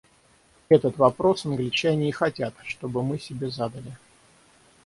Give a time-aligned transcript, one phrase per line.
[0.67, 3.95] Этот вопрос англичане и хотят, чтобы мы себе задали.